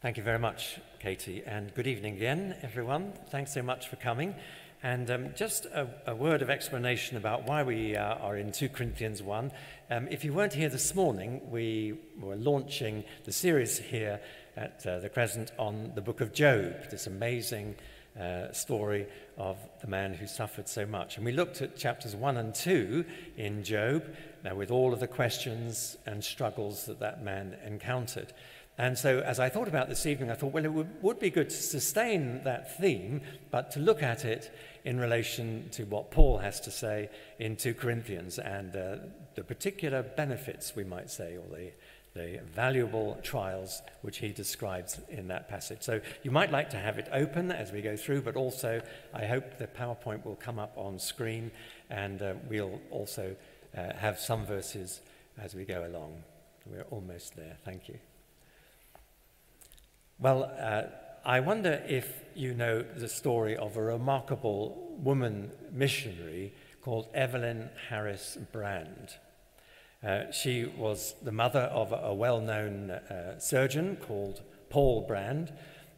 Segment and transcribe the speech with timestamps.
[0.00, 3.14] Thank you very much, Katie, and good evening again, everyone.
[3.30, 4.32] Thanks so much for coming.
[4.80, 8.68] And um, just a, a, word of explanation about why we uh, are in 2
[8.68, 9.50] Corinthians 1.
[9.90, 14.20] Um, if you weren't here this morning, we were launching the series here
[14.56, 17.74] at uh, the Crescent on the book of Job, this amazing
[18.18, 19.06] uh, story
[19.36, 21.16] of the man who suffered so much.
[21.16, 23.04] And we looked at chapters 1 and 2
[23.36, 24.04] in Job,
[24.48, 28.32] uh, with all of the questions and struggles that that man encountered.
[28.78, 31.30] And so, as I thought about this evening, I thought, well, it would, would, be
[31.30, 34.54] good to sustain that theme, but to look at it
[34.84, 38.96] in relation to what Paul has to say in 2 Corinthians and uh,
[39.34, 41.72] the particular benefits, we might say, or the,
[42.14, 45.82] the valuable trials which he describes in that passage.
[45.82, 48.80] So, you might like to have it open as we go through, but also
[49.12, 51.50] I hope the PowerPoint will come up on screen
[51.90, 53.34] and uh, we'll also
[53.76, 55.00] uh, have some verses
[55.36, 56.22] as we go along.
[56.64, 57.56] We're almost there.
[57.64, 57.98] Thank you.
[60.20, 60.82] Well, uh,
[61.24, 68.36] I wonder if you know the story of a remarkable woman missionary called Evelyn Harris
[68.50, 69.14] Brand.
[70.04, 75.52] Uh, she was the mother of a well known uh, surgeon called Paul Brand,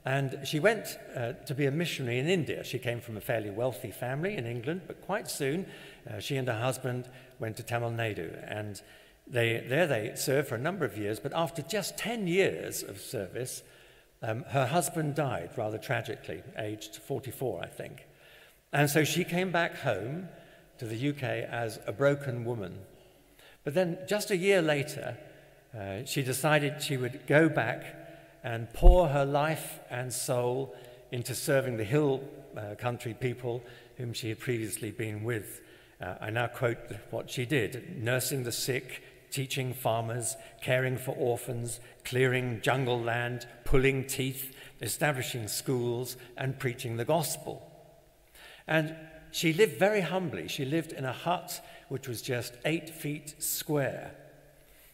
[0.05, 2.63] and she went uh, to be a missionary in India.
[2.63, 5.65] She came from a fairly wealthy family in England, but quite soon
[6.11, 8.37] uh, she and her husband went to Tamil Nadu.
[8.47, 8.83] And
[9.27, 13.01] they, there they served for a number of years, but after just 10 years of
[13.01, 13.63] service,
[14.23, 18.07] um, her husband died rather tragically, aged 44, I think.
[18.73, 20.29] And so she came back home
[20.79, 22.79] to the UK as a broken woman.
[23.65, 25.17] But then, just a year later,
[25.79, 27.85] uh, she decided she would go back
[28.43, 30.75] and pour her life and soul
[31.13, 32.23] into serving the hill
[32.57, 33.63] uh, country people
[33.97, 35.61] whom she had previously been with.
[36.01, 36.79] Uh, I now quote
[37.11, 44.07] what she did nursing the sick, teaching farmers, caring for orphans, clearing jungle land, pulling
[44.07, 47.67] teeth, establishing schools, and preaching the gospel.
[48.67, 48.95] And
[49.33, 50.49] she lived very humbly.
[50.49, 54.13] She lived in a hut which was just eight feet square.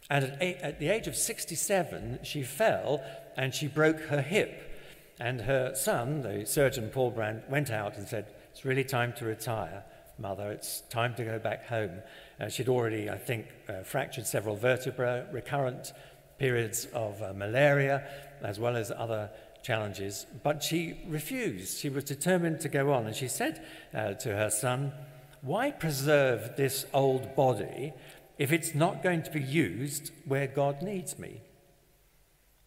[0.08, 3.02] And at, eight, at the age of 67, she fell
[3.36, 4.72] and she broke her hip.
[5.18, 9.24] And her son, the surgeon Paul Brand, went out and said, It's really time to
[9.24, 9.84] retire,
[10.18, 10.50] mother.
[10.50, 12.02] It's time to go back home.
[12.38, 15.92] Uh, she'd already, I think, uh, fractured several vertebrae, recurrent
[16.38, 18.06] periods of uh, malaria,
[18.42, 19.30] as well as other
[19.62, 20.26] challenges.
[20.42, 21.78] But she refused.
[21.78, 23.06] She was determined to go on.
[23.06, 23.64] And she said
[23.94, 24.92] uh, to her son,
[25.40, 27.92] Why preserve this old body
[28.38, 31.40] if it's not going to be used where God needs me?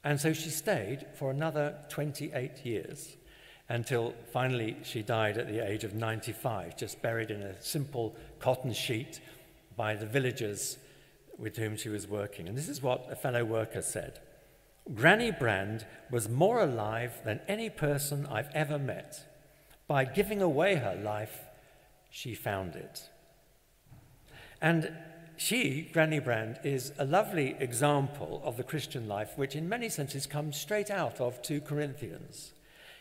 [0.04, 3.18] And so she stayed for another 28 years
[3.68, 8.74] until finally she died at the age of 95, just buried in a simple cotton
[8.74, 9.20] sheet
[9.80, 10.78] by the villagers
[11.38, 12.50] with whom she was working.
[12.50, 14.20] And this is what a fellow worker said
[14.94, 19.26] Granny Brand was more alive than any person I've ever met.
[19.88, 21.46] By giving away her life,
[22.10, 23.10] she found it.
[24.62, 24.92] And
[25.38, 30.26] she, Granny Brand, is a lovely example of the Christian life, which in many senses
[30.28, 32.52] comes straight out of 2 Corinthians.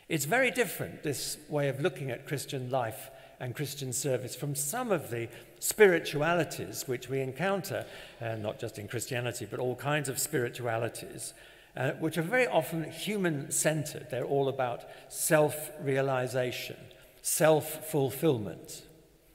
[0.09, 4.91] It's very different, this way of looking at Christian life and Christian service from some
[4.91, 5.29] of the
[5.61, 7.85] spiritualities which we encounter,
[8.21, 11.35] uh, not just in Christianity, but all kinds of spiritualities,
[11.77, 14.09] uh, which are very often human centered.
[14.11, 16.77] They're all about self realization,
[17.23, 18.83] self fulfillment.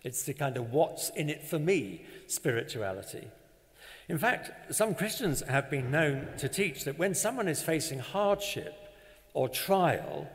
[0.03, 3.27] It's the kind of what's in it for me spirituality.
[4.09, 8.75] In fact, some Christians have been known to teach that when someone is facing hardship
[9.33, 10.27] or trial,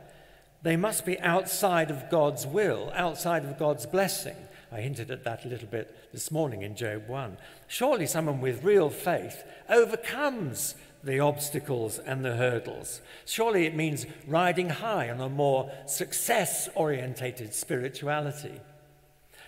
[0.61, 4.35] they must be outside of God's will, outside of God's blessing.
[4.71, 7.37] I hinted at that a little bit this morning in Job 1.
[7.67, 13.01] Surely someone with real faith overcomes the obstacles and the hurdles.
[13.25, 18.59] Surely it means riding high on a more success orientated spirituality.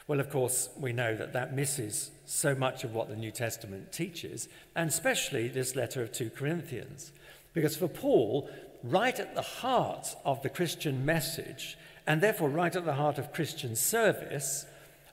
[0.07, 3.91] Well, of course, we know that that misses so much of what the New Testament
[3.91, 7.11] teaches, and especially this letter of 2 Corinthians.
[7.53, 8.49] Because for Paul,
[8.83, 13.33] right at the heart of the Christian message, and therefore right at the heart of
[13.33, 14.65] Christian service,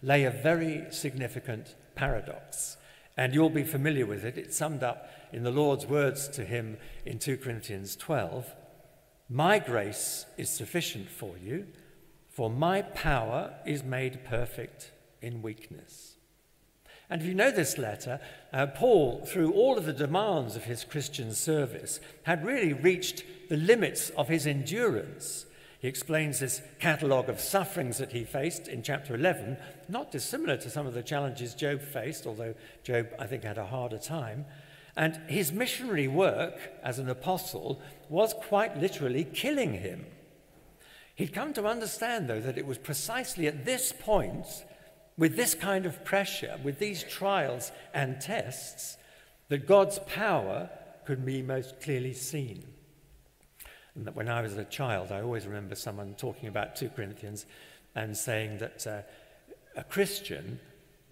[0.03, 2.77] lay a very significant paradox.
[3.17, 4.39] And you'll be familiar with it.
[4.39, 8.55] It's summed up in the Lord's words to him in 2 Corinthians 12
[9.29, 11.67] My grace is sufficient for you,
[12.29, 16.18] for my power is made perfect in weakness.
[17.11, 18.21] And if you know this letter,
[18.53, 23.57] uh, Paul, through all of the demands of his Christian service, had really reached the
[23.57, 25.47] limits of his endurance.
[25.81, 29.57] He explains this catalogue of sufferings that he faced in chapter 11,
[29.89, 33.67] not dissimilar to some of the challenges Job faced, although Job, I think, had a
[33.67, 34.45] harder time.
[34.97, 40.07] And his missionary work as an apostle was quite literally killing him.
[41.15, 44.47] He'd come to understand, though, that it was precisely at this point,
[45.19, 48.97] with this kind of pressure, with these trials and tests,
[49.49, 50.71] that God's power
[51.05, 52.65] could be most clearly seen.
[53.95, 57.47] And that when I was a child, I always remember someone talking about 2 Corinthians
[57.95, 59.01] and saying that uh,
[59.77, 60.61] a Christian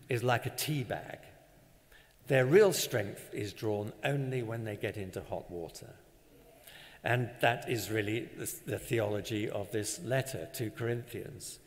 [0.08, 1.18] is like a tea bag.
[2.28, 5.94] Their real strength is drawn only when they get into hot water.
[7.02, 11.60] And that is really the, the, theology of this letter to Corinthians.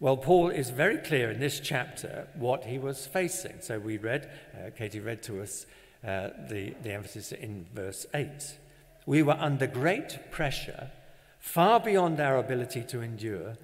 [0.00, 3.60] Well, Paul is very clear in this chapter what he was facing.
[3.60, 5.66] So we read, uh, Katie read to us
[6.02, 8.30] uh, the, the emphasis in verse 8.
[9.04, 10.90] We were under great pressure,
[11.38, 13.58] far beyond our ability to endure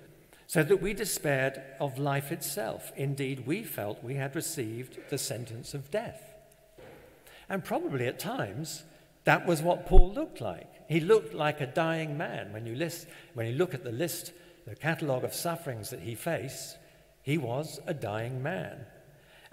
[0.46, 2.92] so that we despaired of life itself.
[2.96, 6.34] Indeed, we felt we had received the sentence of death.
[7.48, 8.84] And probably at times,
[9.24, 10.86] that was what Paul looked like.
[10.86, 12.52] He looked like a dying man.
[12.52, 14.32] When you, list, when you look at the list,
[14.66, 16.76] the catalogue of sufferings that he faced,
[17.22, 18.84] he was a dying man.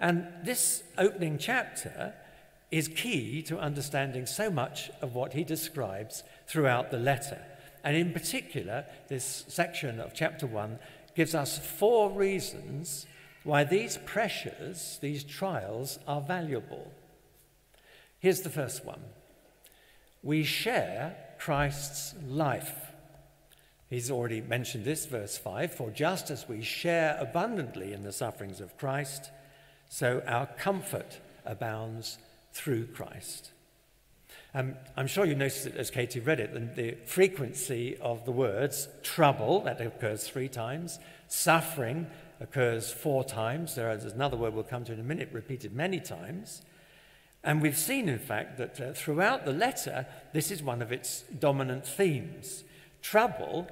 [0.00, 2.14] And this opening chapter
[2.70, 7.40] is key to understanding so much of what he describes throughout the letter.
[7.84, 10.78] And in particular, this section of chapter 1
[11.14, 13.06] gives us four reasons
[13.44, 16.90] why these pressures, these trials, are valuable.
[18.18, 19.02] Here's the first one
[20.22, 22.93] we share Christ's life.
[23.90, 28.60] He's already mentioned this, verse 5 For just as we share abundantly in the sufferings
[28.60, 29.30] of Christ,
[29.88, 32.18] so our comfort abounds
[32.52, 33.50] through Christ.
[34.56, 38.88] Um, I'm sure you noticed it as Katie read it, the, frequency of the words
[39.02, 42.06] trouble, that occurs three times, suffering
[42.40, 43.74] occurs four times.
[43.74, 46.62] There is another word we'll come to in a minute, repeated many times.
[47.42, 51.22] And we've seen, in fact, that uh, throughout the letter, this is one of its
[51.38, 52.64] dominant themes.
[53.04, 53.68] Trouble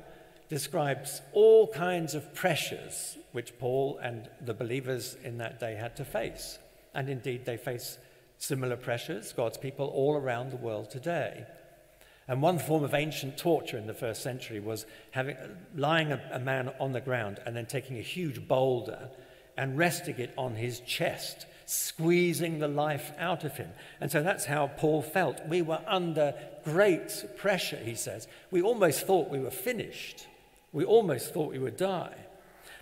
[0.51, 6.05] describes all kinds of pressures which Paul and the believers in that day had to
[6.05, 6.59] face.
[6.95, 7.97] And indeed, they face
[8.37, 11.47] similar pressures, God's people all around the world today.
[12.29, 15.37] And one form of ancient torture in the first century was having,
[15.75, 19.09] lying a, a man on the ground and then taking a huge boulder
[19.57, 23.71] and resting it on his chest, squeezing the life out of him.
[24.01, 25.47] And so that's how Paul felt.
[25.47, 26.35] We were under
[26.65, 28.29] great pressure, he says.
[28.51, 30.27] We almost thought we were finished.
[30.73, 32.15] We almost thought we would die.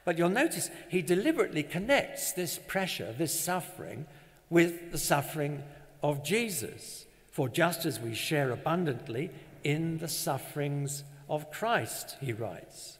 [0.05, 4.07] But you'll notice he deliberately connects this pressure, this suffering,
[4.49, 5.63] with the suffering
[6.03, 7.07] of Jesus.
[7.31, 9.31] For just as we share abundantly
[9.63, 12.99] in the sufferings of Christ, he writes.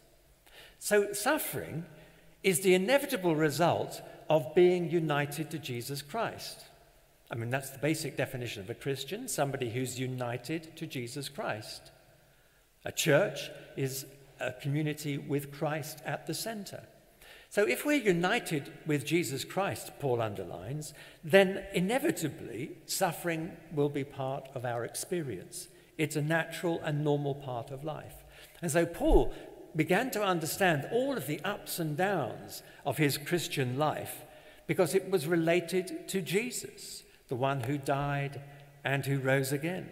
[0.79, 1.85] So, suffering
[2.43, 6.65] is the inevitable result of being united to Jesus Christ.
[7.31, 11.91] I mean, that's the basic definition of a Christian somebody who's united to Jesus Christ.
[12.85, 14.07] A church is
[14.41, 16.85] a community with Christ at the center.
[17.51, 20.95] So, if we're united with Jesus Christ, Paul underlines,
[21.25, 25.67] then inevitably suffering will be part of our experience.
[25.99, 28.15] It's a natural and normal part of life.
[28.63, 29.35] And so, Paul
[29.77, 34.23] began to understand all of the ups and downs of his Christian life
[34.67, 38.41] because it was related to Jesus, the one who died
[38.85, 39.91] and who rose again.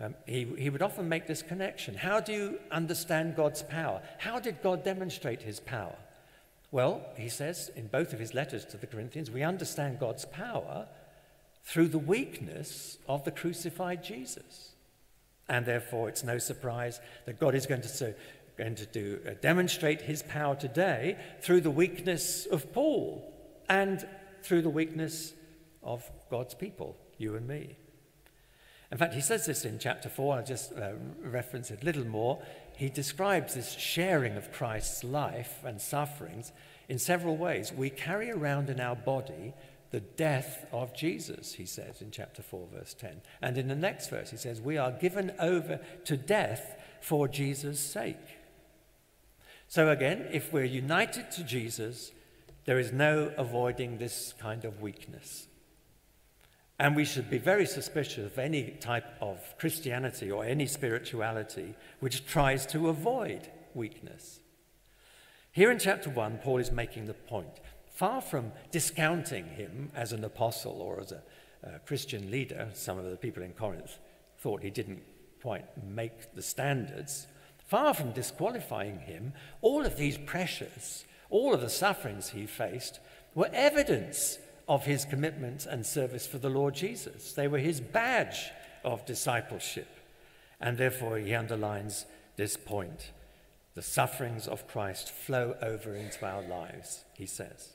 [0.00, 1.94] Um, he, he would often make this connection.
[1.94, 4.02] How do you understand God's power?
[4.18, 5.96] How did God demonstrate his power?
[6.72, 10.88] Well, he says in both of his letters to the Corinthians, we understand God's power
[11.64, 14.70] through the weakness of the crucified Jesus.
[15.48, 18.14] And therefore, it's no surprise that God is going to,
[18.56, 23.32] going to do, uh, demonstrate his power today through the weakness of Paul
[23.68, 24.06] and
[24.42, 25.32] through the weakness
[25.82, 27.76] of God's people, you and me.
[28.90, 30.92] In fact, he says this in chapter 4, I'll just uh,
[31.22, 32.42] reference it a little more
[32.76, 36.52] he describes this sharing of Christ's life and sufferings
[36.88, 37.72] in several ways.
[37.72, 39.54] We carry around in our body
[39.90, 43.20] the death of Jesus, he says in chapter 4, verse 10.
[43.42, 47.78] And in the next verse, he says, We are given over to death for Jesus'
[47.78, 48.16] sake.
[49.72, 52.12] So again, if we're united to Jesus,
[52.66, 55.46] there is no avoiding this kind of weakness.
[56.78, 62.26] And we should be very suspicious of any type of Christianity or any spirituality which
[62.26, 64.40] tries to avoid weakness.
[65.52, 67.58] Here in chapter 1, Paul is making the point.
[67.90, 71.22] Far from discounting him as an apostle or as a,
[71.62, 73.98] a Christian leader, some of the people in Corinth
[74.36, 75.02] thought he didn't
[75.40, 77.26] quite make the standards.
[77.72, 83.00] Far from disqualifying him, all of these pressures, all of the sufferings he faced,
[83.34, 84.36] were evidence
[84.68, 87.32] of his commitment and service for the Lord Jesus.
[87.32, 88.50] They were his badge
[88.84, 89.88] of discipleship.
[90.60, 92.04] And therefore, he underlines
[92.36, 93.10] this point
[93.74, 97.70] the sufferings of Christ flow over into our lives, he says.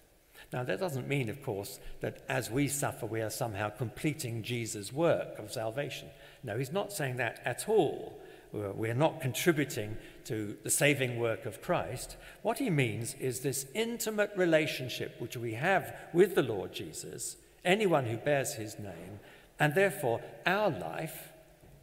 [0.53, 4.93] Now, that doesn't mean, of course, that as we suffer, we are somehow completing Jesus'
[4.93, 6.09] work of salvation.
[6.43, 8.21] No, he's not saying that at all.
[8.51, 12.17] We're not contributing to the saving work of Christ.
[12.41, 18.05] What he means is this intimate relationship which we have with the Lord Jesus, anyone
[18.05, 19.19] who bears his name,
[19.59, 21.29] and therefore our life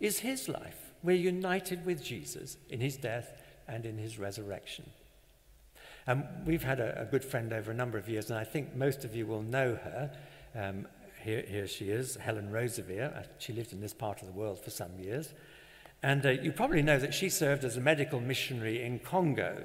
[0.00, 0.92] is his life.
[1.02, 3.33] We're united with Jesus in his death
[3.68, 4.90] and in his resurrection.
[6.06, 8.75] Um, we've had a, a, good friend over a number of years, and I think
[8.75, 10.11] most of you will know her.
[10.54, 10.87] Um,
[11.23, 13.16] here, here, she is, Helen Roseveare.
[13.16, 15.33] Uh, she lived in this part of the world for some years.
[16.04, 19.64] And uh, you probably know that she served as a medical missionary in Congo.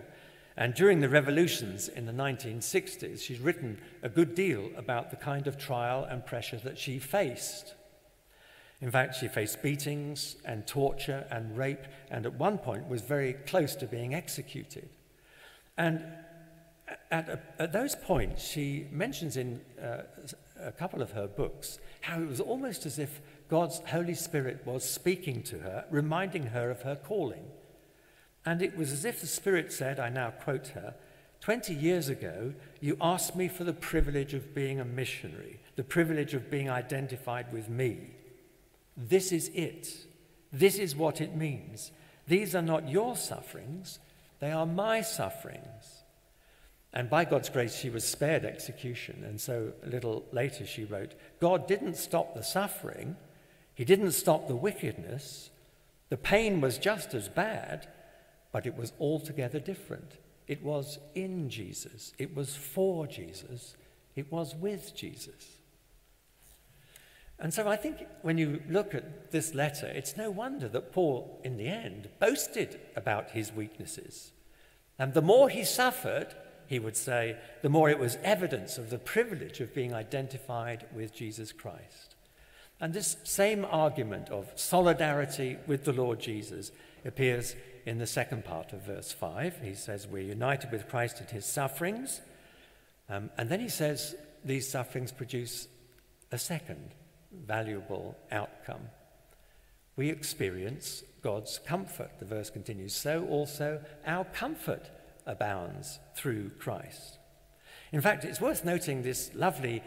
[0.56, 5.48] And during the revolutions in the 1960s, she's written a good deal about the kind
[5.48, 7.74] of trial and pressure that she faced.
[8.80, 13.34] In fact, she faced beatings and torture and rape, and at one point was very
[13.34, 14.88] close to being executed.
[15.78, 16.06] And
[17.12, 20.04] at, at those points, she mentions in uh,
[20.64, 23.20] a couple of her books how it was almost as if
[23.50, 27.46] God's Holy Spirit was speaking to her, reminding her of her calling.
[28.46, 30.94] And it was as if the Spirit said, I now quote her,
[31.42, 36.34] 20 years ago, you asked me for the privilege of being a missionary, the privilege
[36.34, 38.12] of being identified with me.
[38.96, 40.06] This is it.
[40.52, 41.92] This is what it means.
[42.28, 44.00] These are not your sufferings,
[44.40, 46.04] they are my sufferings.
[46.92, 49.24] And by God's grace, she was spared execution.
[49.24, 53.16] And so a little later, she wrote God didn't stop the suffering,
[53.80, 55.52] He didn't stop the wickedness.
[56.10, 57.88] The pain was just as bad,
[58.52, 60.18] but it was altogether different.
[60.50, 63.78] It was in Jesus, it was for Jesus,
[64.18, 65.62] it was with Jesus.
[67.40, 71.40] And so I think when you look at this letter, it's no wonder that Paul,
[71.46, 74.34] in the end, boasted about his weaknesses.
[74.98, 76.36] And the more he suffered,
[76.68, 81.14] he would say, the more it was evidence of the privilege of being identified with
[81.14, 82.16] Jesus Christ.
[82.82, 86.72] And this same argument of solidarity with the Lord Jesus
[87.04, 87.56] appears
[87.86, 89.60] in the second part of verse 5.
[89.64, 92.22] He says, We're united with Christ in his sufferings.
[93.10, 95.68] Um, and then he says, These sufferings produce
[96.32, 96.94] a second
[97.32, 98.90] valuable outcome.
[99.96, 102.12] We experience God's comfort.
[102.20, 104.90] The verse continues, So also our comfort
[105.26, 107.18] abounds through Christ.
[107.92, 109.84] In fact, it's worth noting this lovely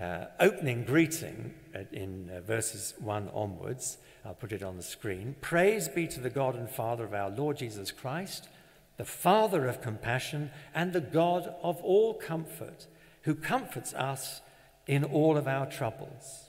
[0.00, 1.54] uh, opening greeting
[1.92, 3.98] in uh, verses 1 onwards.
[4.24, 5.36] I'll put it on the screen.
[5.40, 8.48] Praise be to the God and Father of our Lord Jesus Christ,
[8.96, 12.86] the Father of compassion and the God of all comfort,
[13.22, 14.40] who comforts us
[14.86, 16.46] in all of our troubles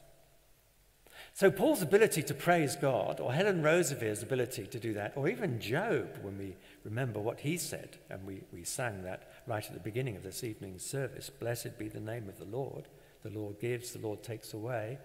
[1.38, 5.60] so, Paul's ability to praise God, or Helen Roseveare's ability to do that, or even
[5.60, 9.80] Job, when we remember what he said, and we, we sang that right at the
[9.80, 12.88] beginning of this evening's service Blessed be the name of the Lord.
[13.24, 14.98] The Lord gives, the Lord takes away.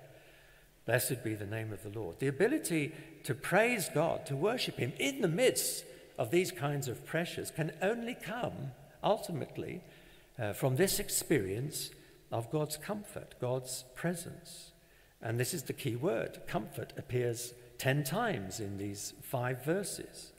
[0.84, 2.18] Blessed be the name of the Lord.
[2.18, 2.92] The ability
[3.24, 5.84] to praise God, to worship Him in the midst
[6.18, 9.80] of these kinds of pressures can only come ultimately
[10.38, 11.90] uh, from this experience
[12.30, 14.72] of God's comfort, God's presence.
[15.20, 20.32] And this is the key word comfort appears 10 times in these five verses.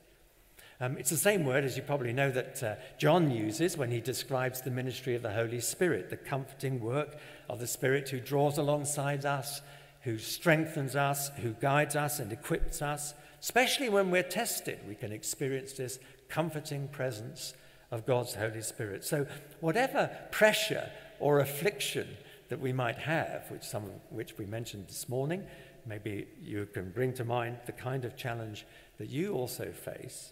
[0.80, 4.02] Um, it's the same word, as you probably know, that uh, John uses when he
[4.02, 7.18] describes the ministry of the Holy Spirit, the comforting work
[7.50, 9.62] of the Spirit who draws alongside us,
[10.02, 13.14] who strengthens us, who guides us and equips us.
[13.42, 17.54] Especially when we're tested, we can experience this comforting presence
[17.92, 19.04] of God's Holy Spirit.
[19.04, 19.28] So,
[19.60, 22.08] whatever pressure or affliction
[22.50, 25.44] that we might have, which some of which we mentioned this morning.
[25.86, 28.66] Maybe you can bring to mind the kind of challenge
[29.00, 30.32] that you also face.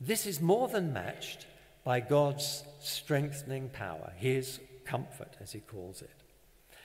[0.00, 1.46] This is more than matched
[1.82, 6.22] by God's strengthening power, his comfort, as he calls it.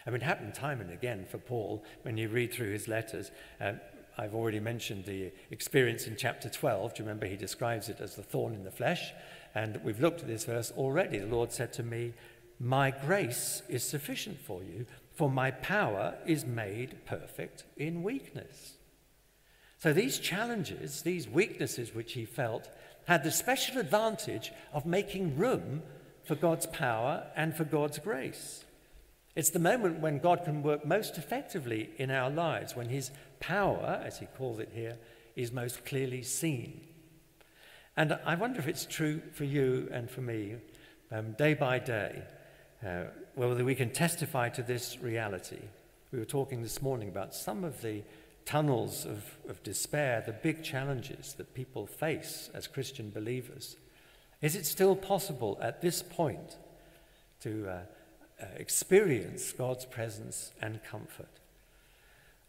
[0.05, 3.31] I mean, it happened time and again for Paul when you read through his letters.
[3.62, 3.74] Uh,
[4.17, 6.93] I've already mentioned the experience in chapter 12.
[6.93, 9.12] Do you remember he describes it as the thorn in the flesh?
[9.55, 11.19] And we've looked at this verse already.
[11.19, 12.13] The Lord said to me,
[12.60, 18.77] my grace is sufficient for you, for my power is made perfect in weakness.
[19.79, 22.69] So these challenges, these weaknesses which he felt,
[23.05, 25.83] had the special advantage of making room
[26.24, 28.63] for God's power and for God's grace.
[29.35, 34.01] It's the moment when God can work most effectively in our lives, when his power,
[34.05, 34.97] as he calls it here,
[35.35, 36.81] is most clearly seen.
[37.97, 40.55] And I wonder if it's true for you and for me
[41.11, 42.23] um, day by day
[42.85, 43.03] uh,
[43.35, 45.61] whether we can testify to this reality.
[46.11, 48.03] We were talking this morning about some of the
[48.45, 53.77] tunnels of, of despair, the big challenges that people face as Christian believers.
[54.41, 56.57] Is it still possible at this point
[57.41, 57.79] to uh,
[58.57, 61.39] experience God's presence and comfort?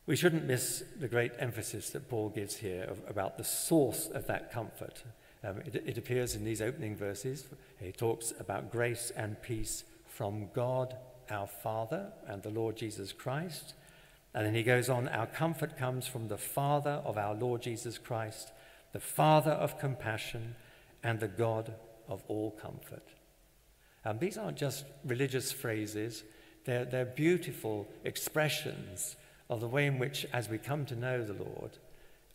[0.07, 4.27] We shouldn't miss the great emphasis that Paul gives here of, about the source of
[4.27, 5.03] that comfort.
[5.43, 7.47] Um, it, it appears in these opening verses.
[7.81, 10.95] He talks about grace and peace from God
[11.31, 13.75] our Father and the Lord Jesus Christ.
[14.35, 17.99] And then he goes on, Our comfort comes from the Father of our Lord Jesus
[17.99, 18.53] Christ,
[18.93, 20.57] the Father of compassion
[21.03, 21.75] and the God
[22.09, 23.14] of all comfort.
[24.05, 26.25] And these aren't just religious phrases,
[26.65, 29.17] they're, they're beautiful expressions
[29.49, 31.79] of the way in which, as we come to know the Lord,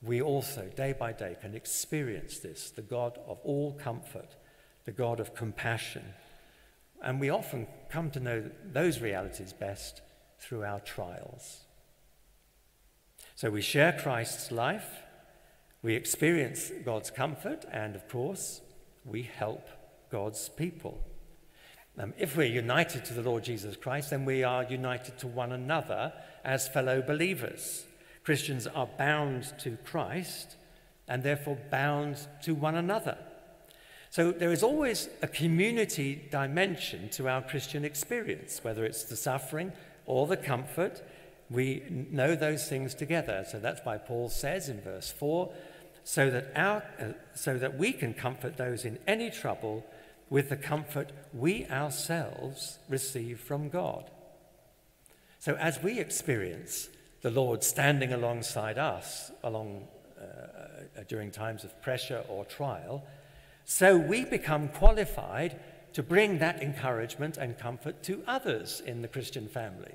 [0.02, 4.36] we also, day by day, can experience this the God of all comfort,
[4.86, 6.04] the God of compassion.
[7.02, 10.02] And we often come to know those realities best
[10.40, 11.62] through our trials.
[13.36, 15.04] So we share Christ's life,
[15.82, 18.62] we experience God's comfort, and of course,
[19.06, 19.68] we help
[20.10, 21.04] God's people.
[22.02, 25.52] Um, if we're united to the Lord Jesus Christ, then we are united to one
[25.52, 26.14] another
[26.46, 27.84] as fellow believers.
[28.24, 30.56] Christians are bound to Christ
[31.10, 33.18] and therefore bound to one another.
[34.12, 39.74] So there is always a community dimension to our Christian experience, whether it's the suffering
[40.06, 41.04] or the comfort.
[41.50, 43.44] We know those things together.
[43.46, 45.52] So that's why Paul says in verse 4
[46.06, 49.86] so that, our, uh, so that we can comfort those in any trouble
[50.30, 54.10] with the comfort we ourselves receive from God.
[55.40, 56.90] So as we experience
[57.22, 59.88] the Lord standing alongside us along,
[60.20, 63.04] uh, during times of pressure or trial,
[63.66, 65.60] so we become qualified
[65.94, 69.94] to bring that encouragement and comfort to others in the Christian family.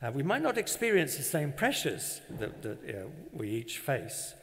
[0.00, 4.34] Uh, we might not experience the same pressures that, that you know, we each face,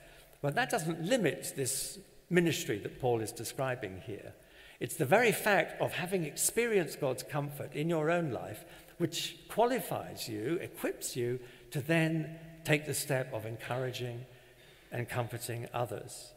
[0.42, 4.34] but that doesn't limit this ministry that Paul is describing here.
[4.80, 8.66] It's the very fact of having experienced God's comfort in your own life
[8.98, 11.40] which qualifies you, equips you
[11.72, 14.26] to then take the step of encouraging
[14.92, 16.34] and comforting others.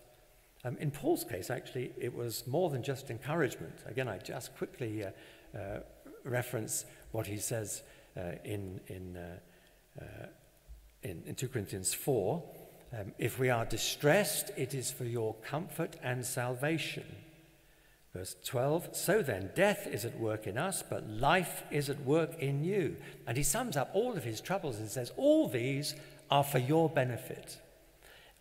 [0.65, 3.75] Um, in Paul's case, actually, it was more than just encouragement.
[3.87, 5.11] Again, I just quickly uh,
[5.57, 5.81] uh,
[6.25, 7.83] reference what he says
[8.17, 10.27] uh, in, in, uh, uh,
[11.03, 12.43] in, in, 2 Corinthians 4.
[12.99, 17.05] Um, if we are distressed, it is for your comfort and salvation.
[18.15, 22.39] Verse 12, so then, death is at work in us, but life is at work
[22.39, 22.97] in you.
[23.27, 25.95] And he sums up all of his troubles and says, All these
[26.31, 27.59] are for your benefit.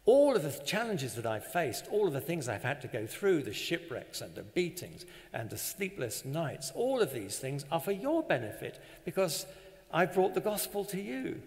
[0.05, 3.05] All of the challenges that I've faced, all of the things I've had to go
[3.05, 7.81] through, the shipwrecks and the beatings and the sleepless nights, all of these things are
[7.81, 9.45] for your benefit because
[9.91, 11.41] I brought the gospel to you.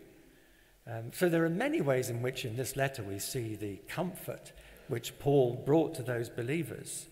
[0.87, 4.52] Um, so there are many ways in which in this letter we see the comfort
[4.88, 7.06] which Paul brought to those believers.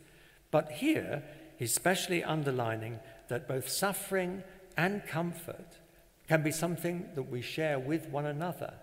[0.50, 1.22] But here,
[1.56, 4.42] he's specially underlining that both suffering
[4.76, 5.78] and comfort
[6.28, 8.74] can be something that we share with one another,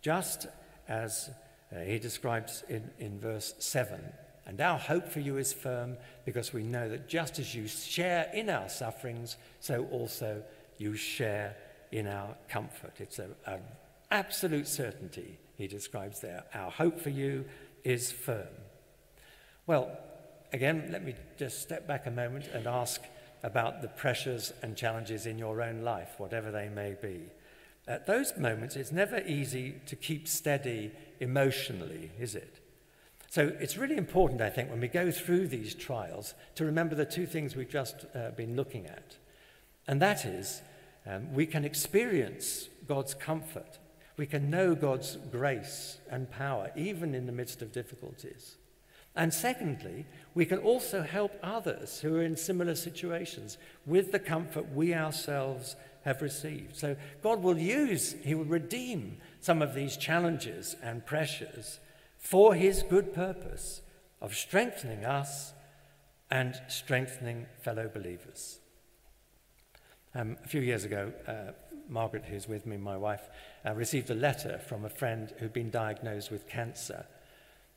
[0.00, 0.46] just
[0.88, 1.30] as
[1.74, 4.00] uh, he describes in, in verse 7.
[4.46, 8.30] And our hope for you is firm because we know that just as you share
[8.32, 10.42] in our sufferings, so also
[10.78, 11.54] you share
[11.92, 12.94] in our comfort.
[12.98, 13.34] It's an
[14.10, 16.44] absolute certainty, he describes there.
[16.54, 17.44] Our hope for you
[17.84, 18.46] is firm.
[19.66, 19.98] Well,
[20.52, 23.00] again, let me just step back a moment and ask
[23.42, 27.20] about the pressures and challenges in your own life, whatever they may be.
[27.86, 32.60] At those moments, it's never easy to keep steady emotionally, is it?
[33.30, 37.04] So it's really important, I think, when we go through these trials to remember the
[37.04, 39.16] two things we've just uh, been looking at.
[39.86, 40.62] And that is,
[41.06, 43.78] um, we can experience God's comfort.
[44.16, 48.56] We can know God's grace and power, even in the midst of difficulties.
[49.18, 54.72] And secondly, we can also help others who are in similar situations with the comfort
[54.72, 56.76] we ourselves have received.
[56.76, 61.80] So God will use, He will redeem some of these challenges and pressures
[62.16, 63.82] for His good purpose
[64.20, 65.52] of strengthening us
[66.30, 68.60] and strengthening fellow believers.
[70.14, 71.52] Um, a few years ago, uh,
[71.88, 73.28] Margaret, who's with me, my wife,
[73.66, 77.06] uh, received a letter from a friend who'd been diagnosed with cancer.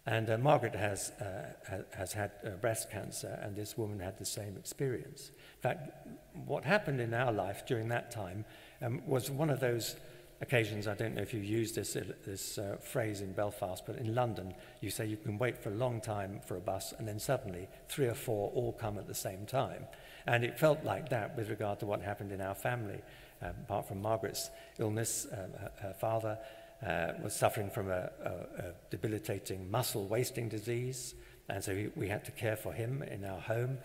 [0.06, 4.26] And uh, Margaret has, uh, has had uh, breast cancer, and this woman had the
[4.26, 5.30] same experience.
[5.30, 6.08] In fact,
[6.46, 8.46] what happened in our life during that time
[8.82, 9.96] um, was one of those
[10.42, 14.16] occasions, I don't know if you use this, this uh, phrase in Belfast, but in
[14.16, 17.20] London, you say you can wait for a long time for a bus, and then
[17.20, 19.86] suddenly three or four all come at the same time.
[20.26, 23.02] And it felt like that with regard to what happened in our family.
[23.44, 26.38] Um, apart from Margaret's illness, um, her, her, father
[26.86, 31.13] uh, was suffering from a, a, a, debilitating muscle wasting disease,
[31.48, 33.78] and so we, we, had to care for him in our home.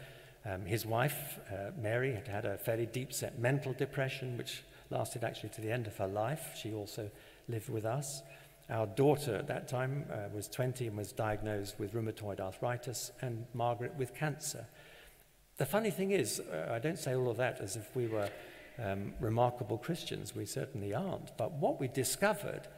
[0.44, 5.24] Um, his wife, uh, Mary, had had a fairly deep set mental depression, which lasted
[5.24, 6.52] actually to the end of her life.
[6.60, 7.10] She also
[7.48, 8.22] lived with us.
[8.70, 13.46] Our daughter at that time uh, was 20 and was diagnosed with rheumatoid arthritis, and
[13.54, 14.66] Margaret with cancer.
[15.58, 18.28] The funny thing is, uh, I don't say all of that as if we were
[18.82, 20.34] um, remarkable Christians.
[20.34, 21.36] We certainly aren't.
[21.36, 22.68] But what we discovered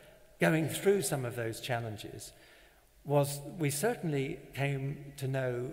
[0.40, 2.32] going through some of those challenges
[3.04, 5.70] was we certainly came to know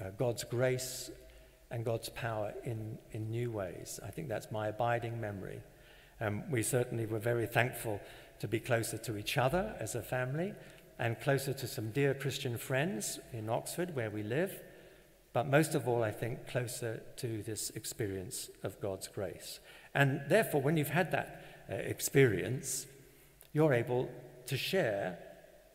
[0.00, 1.10] uh, God's grace
[1.70, 4.00] and God's power in, in new ways.
[4.04, 5.60] I think that's my abiding memory.
[6.20, 8.00] Um, we certainly were very thankful
[8.40, 10.54] to be closer to each other as a family
[10.98, 14.60] and closer to some dear Christian friends in Oxford where we live,
[15.32, 19.60] but most of all, I think, closer to this experience of God's grace.
[19.94, 22.86] And therefore, when you've had that uh, experience,
[23.52, 24.08] you're able
[24.46, 25.18] to share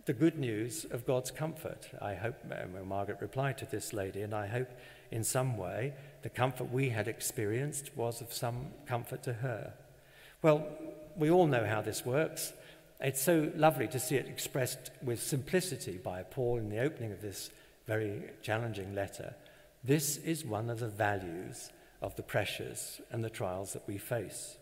[0.05, 1.89] the good news of God's comfort.
[2.01, 4.69] I hope, uh, Margaret replied to this lady, and I hope
[5.11, 9.73] in some way the comfort we had experienced was of some comfort to her.
[10.41, 10.67] Well,
[11.15, 12.53] we all know how this works.
[12.99, 17.21] It's so lovely to see it expressed with simplicity by Paul in the opening of
[17.21, 17.49] this
[17.87, 19.35] very challenging letter.
[19.83, 24.57] This is one of the values of the pressures and the trials that we face.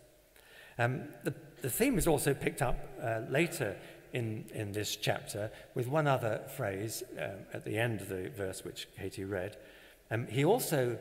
[0.78, 3.76] Um, the, the, theme is also picked up uh, later
[4.12, 8.64] in, in this chapter with one other phrase um, at the end of the verse
[8.64, 9.56] which Katie read.
[10.10, 10.98] Um, he also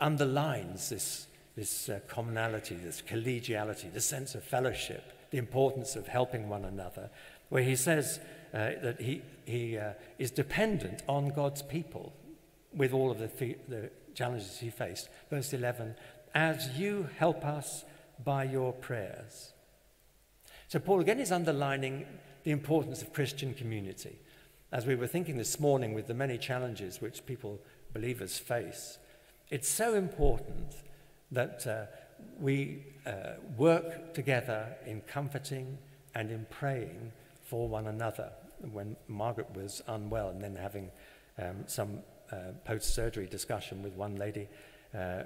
[0.00, 6.48] underlines this, this uh, commonality, this collegiality, the sense of fellowship, the importance of helping
[6.48, 7.10] one another,
[7.48, 8.20] where he says
[8.52, 12.12] uh, that he, he uh, is dependent on God's people
[12.74, 15.08] with all of the, the challenges he faced.
[15.30, 15.94] Verse 11,
[16.34, 17.84] as you help us
[18.24, 19.52] by your prayers.
[20.70, 22.06] So, Paul again is underlining
[22.44, 24.20] the importance of Christian community.
[24.70, 27.58] As we were thinking this morning with the many challenges which people,
[27.92, 28.98] believers, face,
[29.48, 30.76] it's so important
[31.32, 31.86] that uh,
[32.38, 35.76] we uh, work together in comforting
[36.14, 37.10] and in praying
[37.42, 38.30] for one another.
[38.70, 40.92] When Margaret was unwell and then having
[41.36, 41.98] um, some
[42.30, 44.46] uh, post surgery discussion with one lady,
[44.96, 45.24] uh,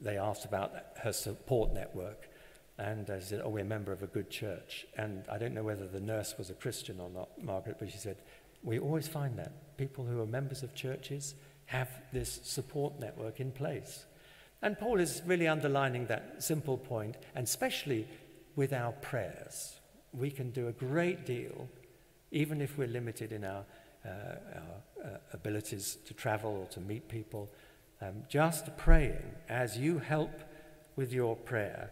[0.00, 2.28] they asked about her support network.
[2.78, 4.86] And I said, Oh, we're a member of a good church.
[4.96, 7.98] And I don't know whether the nurse was a Christian or not, Margaret, but she
[7.98, 8.18] said,
[8.62, 9.76] We always find that.
[9.76, 11.34] People who are members of churches
[11.66, 14.06] have this support network in place.
[14.62, 18.06] And Paul is really underlining that simple point, and especially
[18.56, 19.80] with our prayers.
[20.12, 21.68] We can do a great deal,
[22.30, 23.64] even if we're limited in our,
[24.04, 27.50] uh, our uh, abilities to travel or to meet people.
[28.00, 30.30] Um, just praying as you help
[30.96, 31.90] with your prayer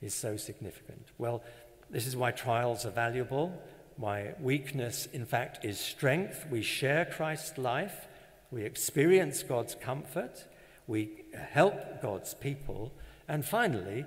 [0.00, 1.08] is so significant?
[1.18, 1.42] Well,
[1.90, 3.62] this is why trials are valuable,
[3.96, 6.46] why weakness, in fact, is strength.
[6.50, 8.08] We share Christ's life,
[8.50, 10.44] we experience God's comfort,
[10.86, 12.92] we help God's people,
[13.28, 14.04] and finally,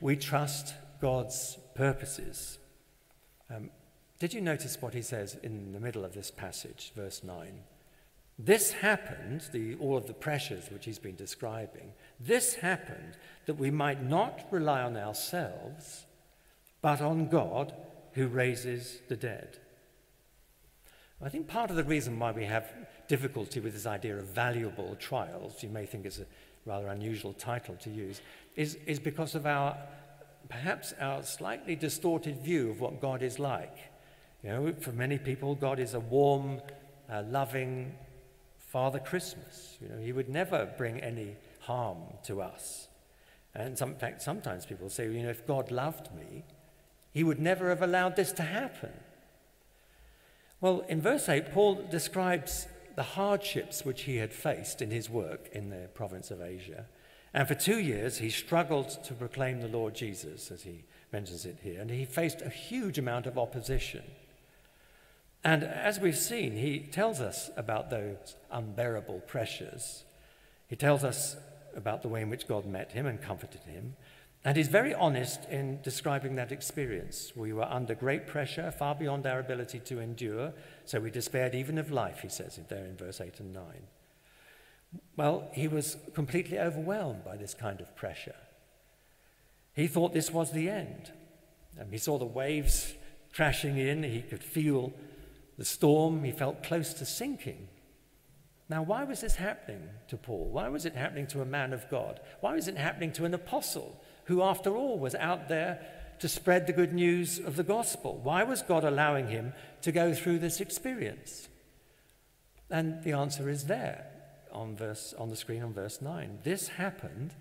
[0.00, 2.58] we trust God's purposes.
[3.54, 3.70] Um,
[4.18, 7.60] did you notice what he says in the middle of this passage, verse 9?
[8.38, 13.70] This happened, the, all of the pressures which he's been describing, this happened that we
[13.70, 16.04] might not rely on ourselves,
[16.82, 17.72] but on God
[18.12, 19.58] who raises the dead.
[21.22, 22.70] I think part of the reason why we have
[23.08, 26.26] difficulty with this idea of valuable trials, you may think it's a
[26.66, 28.20] rather unusual title to use,
[28.54, 29.78] is, is because of our,
[30.50, 33.76] perhaps our slightly distorted view of what God is like.
[34.42, 36.60] You know, for many people, God is a warm,
[37.10, 37.94] uh, loving,
[38.76, 39.78] Father Christmas.
[39.80, 42.88] You know, he would never bring any harm to us.
[43.54, 46.44] And some, in fact, sometimes people say, you know, if God loved me,
[47.10, 48.92] he would never have allowed this to happen.
[50.60, 55.48] Well, in verse 8, Paul describes the hardships which he had faced in his work
[55.52, 56.84] in the province of Asia.
[57.32, 60.84] And for two years, he struggled to proclaim the Lord Jesus, as he
[61.14, 61.80] mentions it here.
[61.80, 64.02] And he faced a huge amount of opposition.
[65.46, 70.02] And as we've seen, he tells us about those unbearable pressures.
[70.66, 71.36] He tells us
[71.76, 73.94] about the way in which God met him and comforted him.
[74.44, 77.30] And he's very honest in describing that experience.
[77.36, 80.52] We were under great pressure, far beyond our ability to endure,
[80.84, 83.64] so we despaired even of life, he says there in verse 8 and 9.
[85.16, 88.34] Well, he was completely overwhelmed by this kind of pressure.
[89.74, 91.12] He thought this was the end.
[91.80, 92.94] Um, he saw the waves
[93.32, 94.92] crashing in, he could feel
[95.58, 97.68] the storm, he felt close to sinking.
[98.68, 100.48] Now, why was this happening to Paul?
[100.50, 102.20] Why was it happening to a man of God?
[102.40, 105.80] Why was it happening to an apostle who, after all, was out there
[106.18, 108.18] to spread the good news of the gospel?
[108.22, 111.48] Why was God allowing him to go through this experience?
[112.68, 114.06] And the answer is there
[114.50, 116.40] on, verse, on the screen on verse 9.
[116.42, 117.34] This happened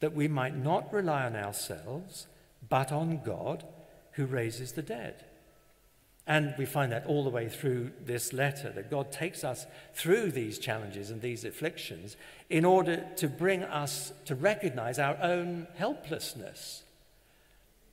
[0.00, 2.26] that we might not rely on ourselves,
[2.66, 3.64] but on God
[4.12, 5.24] who raises the dead.
[6.26, 10.30] And we find that all the way through this letter, that God takes us through
[10.30, 12.16] these challenges and these afflictions
[12.48, 16.84] in order to bring us to recognize our own helplessness.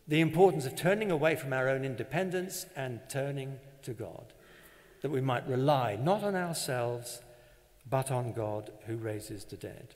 [0.08, 4.34] The importance of turning away from our own independence and turning to God,
[5.02, 7.22] that we might rely not on ourselves,
[7.90, 9.96] but on God who raises the dead.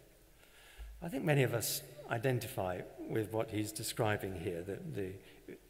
[1.04, 5.12] I think many of us identify with what he's describing here the, the,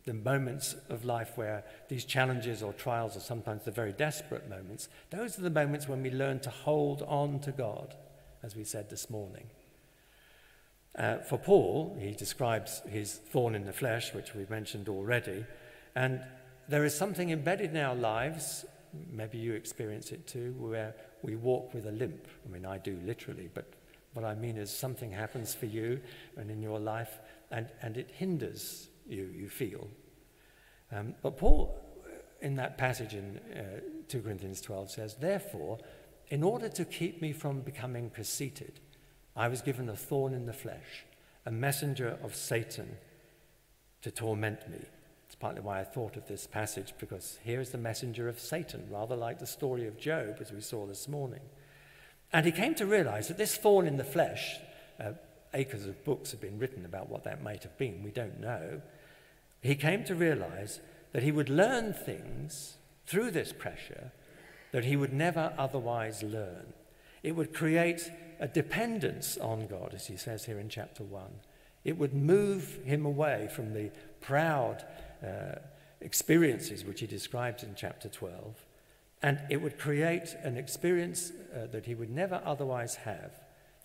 [0.06, 4.90] the moments of life where these challenges or trials are sometimes the very desperate moments.
[5.10, 7.96] Those are the moments when we learn to hold on to God,
[8.42, 9.46] as we said this morning.
[10.98, 15.46] Uh, for Paul, he describes his thorn in the flesh, which we've mentioned already,
[15.96, 16.22] and
[16.68, 18.66] there is something embedded in our lives,
[19.12, 22.28] maybe you experience it too, where we walk with a limp.
[22.46, 23.66] I mean, I do literally, but
[24.14, 26.00] what I mean is something happens for you
[26.38, 27.20] and in your life,
[27.52, 29.88] and, and it hinders you, you feel.
[30.92, 31.76] Um, but Paul,
[32.42, 35.80] in that passage in uh, 2 Corinthians 12, says, Therefore,
[36.30, 38.80] in order to keep me from becoming conceited,
[39.36, 41.06] I was given a thorn in the flesh,
[41.46, 42.98] a messenger of Satan
[44.02, 44.80] to torment me.
[45.26, 48.88] It's partly why I thought of this passage, because here is the messenger of Satan,
[48.92, 51.40] rather like the story of Job, as we saw this morning.
[52.32, 54.58] And he came to realize that this thorn in the flesh,
[55.00, 55.14] uh,
[55.54, 58.82] acres of books have been written about what that might have been, we don't know.
[59.64, 60.80] He came to realize
[61.14, 64.12] that he would learn things through this pressure
[64.72, 66.74] that he would never otherwise learn.
[67.22, 71.24] It would create a dependence on God, as he says here in chapter 1.
[71.84, 74.84] It would move him away from the proud
[75.26, 75.60] uh,
[76.02, 78.66] experiences which he describes in chapter 12
[79.24, 83.32] and it would create an experience uh, that he would never otherwise have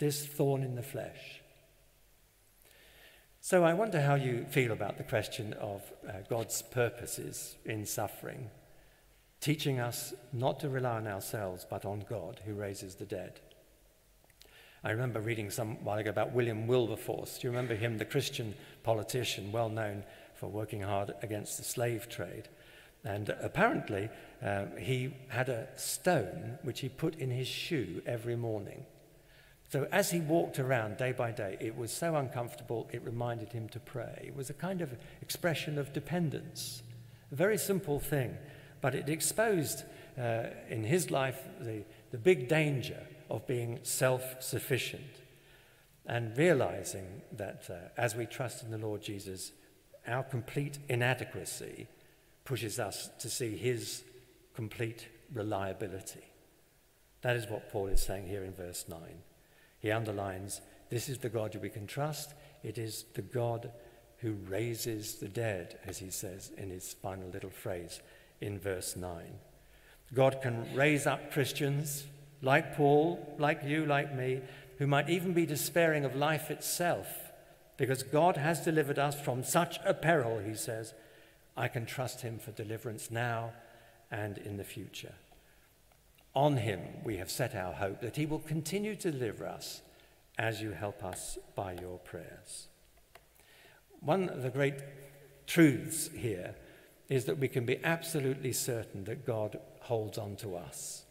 [0.00, 1.40] this thorn in the flesh.
[3.48, 8.50] So I wonder how you feel about the question of uh, God's purposes in suffering,
[9.40, 13.40] teaching us not to rely on ourselves but on God who raises the dead.
[14.84, 17.38] I remember reading some while ago about William Wilberforce.
[17.38, 22.06] Do you remember him, the Christian politician, well known for working hard against the slave
[22.06, 22.50] trade?
[23.02, 24.10] And apparently,
[24.44, 28.84] uh, he had a stone which he put in his shoe every morning.
[29.68, 33.68] So as he walked around day by day, it was so uncomfortable, it reminded him
[33.70, 34.24] to pray.
[34.26, 36.82] It was a kind of expression of dependence.
[37.30, 38.36] A very simple thing,
[38.80, 39.84] but it exposed
[40.18, 45.20] uh, in his life the, the big danger of being self sufficient
[46.06, 49.52] and realizing that uh, as we trust in the Lord Jesus,
[50.06, 51.86] our complete inadequacy
[52.44, 54.02] pushes us to see his
[54.54, 56.24] complete reliability.
[57.20, 58.98] That is what Paul is saying here in verse 9.
[59.80, 60.60] He underlines
[60.90, 62.34] this is the God we can trust.
[62.62, 63.70] It is the God
[64.18, 68.00] who raises the dead, as he says in his final little phrase
[68.40, 69.22] in verse 9.
[70.14, 72.04] God can raise up Christians
[72.40, 74.40] like Paul, like you, like me,
[74.78, 77.06] who might even be despairing of life itself,
[77.76, 80.94] because God has delivered us from such a peril, he says,
[81.56, 83.52] I can trust him for deliverance now
[84.10, 85.14] and in the future.
[86.34, 89.82] On him we have set our hope that he will continue to deliver us
[90.38, 92.68] as you help us by your prayers.
[94.00, 94.76] One of the great
[95.46, 96.54] truths here
[97.08, 101.04] is that we can be absolutely certain that God holds on to us.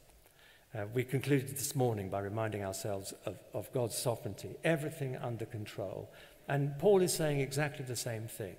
[0.78, 6.10] Uh, we concluded this morning by reminding ourselves of, of God's sovereignty, everything under control.
[6.48, 8.56] And Paul is saying exactly the same thing.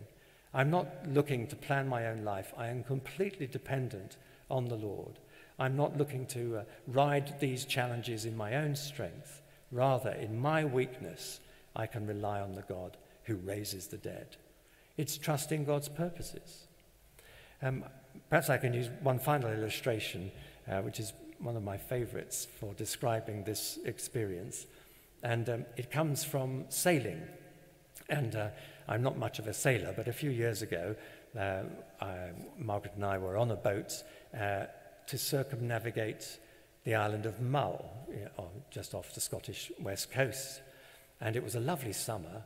[0.52, 2.52] I'm not looking to plan my own life.
[2.56, 4.16] I am completely dependent
[4.50, 5.18] on the Lord.
[5.58, 9.42] I'm not looking to uh, ride these challenges in my own strength.
[9.72, 11.40] Rather, in my weakness,
[11.74, 14.36] I can rely on the God who raises the dead.
[14.96, 16.66] It's trusting God's purposes.
[17.62, 17.84] Um,
[18.30, 20.30] perhaps I can use one final illustration,
[20.70, 24.66] uh, which is one of my favorites for describing this experience.
[25.22, 27.22] And um, it comes from sailing.
[28.08, 28.48] And uh,
[28.88, 30.96] I'm not much of a sailor, but a few years ago,
[31.38, 31.62] uh,
[32.00, 34.02] I, Margaret and I were on a boat
[34.38, 34.64] uh,
[35.08, 36.38] to circumnavigate
[36.84, 37.84] the island of Mull,
[38.70, 40.62] just off the Scottish west coast.
[41.20, 42.44] And it was a lovely summer,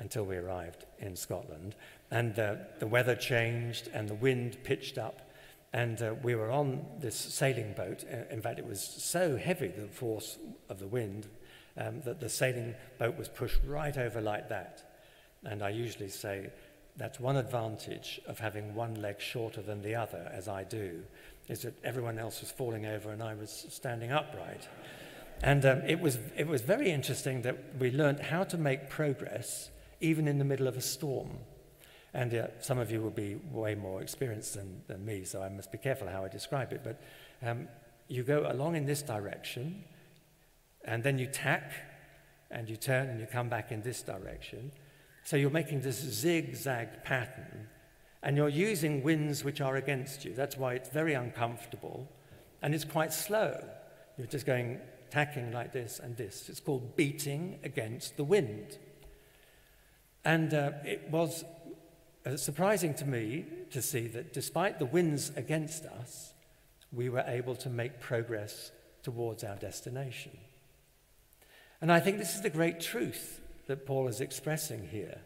[0.00, 1.76] until we arrived in Scotland.
[2.10, 5.30] And uh, the weather changed and the wind pitched up.
[5.72, 8.04] And uh, we were on this sailing boat.
[8.10, 11.28] Uh, in fact, it was so heavy, the force of the wind,
[11.76, 14.96] um, that the sailing boat was pushed right over like that.
[15.44, 16.50] And I usually say
[16.96, 21.02] that's one advantage of having one leg shorter than the other, as I do,
[21.50, 24.68] is that everyone else was falling over and I was standing upright.
[25.42, 29.70] And um, it, was, it was very interesting that we learned how to make progress
[30.00, 31.30] even in the middle of a storm.
[32.14, 35.48] And uh, some of you will be way more experienced than, than me, so I
[35.48, 36.82] must be careful how I describe it.
[36.82, 37.00] But
[37.42, 37.68] um,
[38.08, 39.84] you go along in this direction,
[40.84, 41.72] and then you tack,
[42.50, 44.72] and you turn, and you come back in this direction.
[45.24, 47.68] So you're making this zigzag pattern,
[48.22, 50.34] and you're using winds which are against you.
[50.34, 52.08] That's why it's very uncomfortable,
[52.62, 53.62] and it's quite slow.
[54.18, 54.80] You're just going
[55.10, 56.48] tacking like this and this.
[56.48, 58.78] It's called beating against the wind.
[60.24, 61.44] And uh, it was
[62.26, 66.34] uh, surprising to me to see that despite the winds against us,
[66.92, 70.36] we were able to make progress towards our destination.
[71.80, 75.18] And I think this is the great truth that Paul is expressing here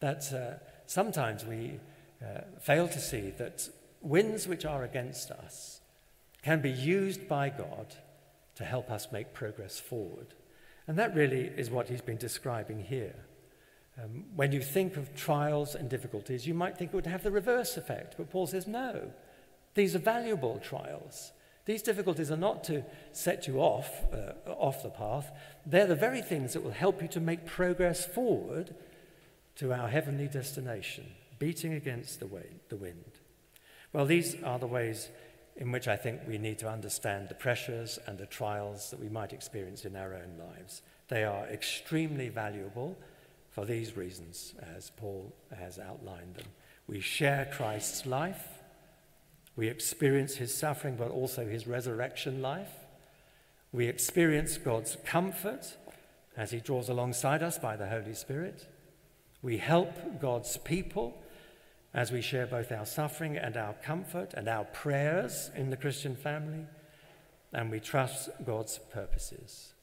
[0.00, 1.78] that uh, sometimes we
[2.24, 3.68] uh, fail to see that
[4.00, 5.80] winds which are against us
[6.42, 7.94] can be used by God
[8.56, 10.34] to help us make progress forward.
[10.86, 13.16] And that really is what he's been describing here.
[14.02, 17.30] Um, when you think of trials and difficulties, you might think it would have the
[17.30, 19.12] reverse effect, but Paul says no.
[19.74, 21.32] These are valuable trials.
[21.64, 25.30] These difficulties are not to set you off, uh, off the path.
[25.64, 28.74] They're the very things that will help you to make progress forward
[29.56, 31.06] to our heavenly destination,
[31.38, 33.20] beating against the, way, the wind.
[33.92, 35.08] Well, these are the ways
[35.56, 39.08] in which I think we need to understand the pressures and the trials that we
[39.08, 40.82] might experience in our own lives.
[41.08, 42.96] They are extremely valuable
[43.50, 46.46] for these reasons, as Paul has outlined them.
[46.88, 48.48] We share Christ's life,
[49.56, 52.72] we experience his suffering, but also his resurrection life.
[53.72, 55.76] We experience God's comfort
[56.36, 58.66] as he draws alongside us by the Holy Spirit.
[59.42, 61.22] We help God's people
[61.94, 66.16] as we share both our suffering and our comfort and our prayers in the Christian
[66.16, 66.66] family.
[67.52, 69.74] And we trust God's purposes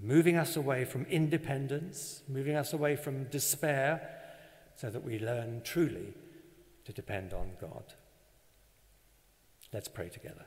[0.00, 4.16] moving us away from independence, moving us away from despair,
[4.76, 6.14] so that we learn truly
[6.84, 7.84] to depend on God.
[9.72, 10.46] Let's pray together.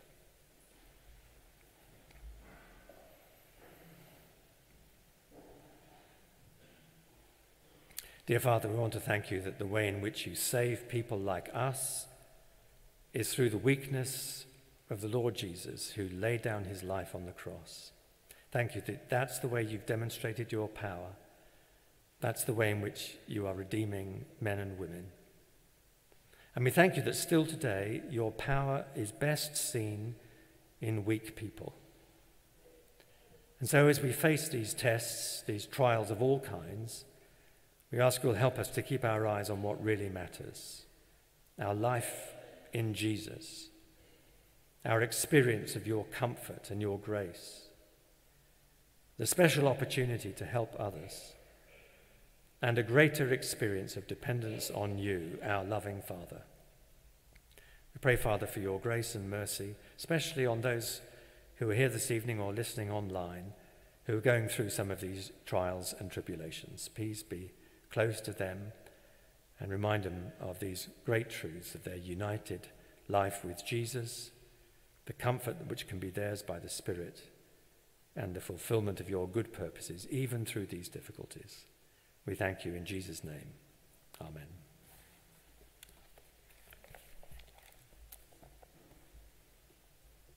[8.25, 11.19] Dear Father, we want to thank you that the way in which you save people
[11.19, 12.07] like us
[13.13, 14.45] is through the weakness
[14.89, 17.91] of the Lord Jesus, who laid down his life on the cross.
[18.49, 21.09] Thank you that that's the way you've demonstrated your power.
[22.21, 25.07] That's the way in which you are redeeming men and women.
[26.55, 30.15] And we thank you that still today your power is best seen
[30.79, 31.75] in weak people.
[33.59, 37.03] And so, as we face these tests, these trials of all kinds,
[37.93, 40.81] we ask you'll help us to keep our eyes on what really matters
[41.61, 42.33] our life
[42.73, 43.69] in Jesus,
[44.83, 47.69] our experience of your comfort and your grace
[49.17, 51.33] the special opportunity to help others,
[52.61, 56.41] and a greater experience of dependence on you, our loving Father.
[57.93, 61.01] We pray, Father, for your grace and mercy, especially on those
[61.55, 63.53] who are here this evening or listening online
[64.05, 66.89] who are going through some of these trials and tribulations.
[66.89, 67.51] Please be
[67.93, 68.73] close to them
[69.59, 72.67] and remind them of these great truths of their united
[73.07, 74.31] life with Jesus,
[75.05, 77.21] the comfort which can be theirs by the Spirit
[78.15, 81.65] and the fulfillment of your good purposes, even through these difficulties.
[82.25, 83.53] We thank you in Jesus' name.
[84.19, 84.62] Amen.